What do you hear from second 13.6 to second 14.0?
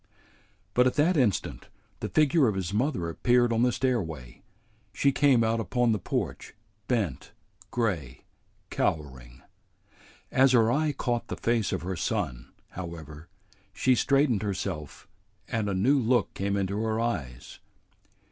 she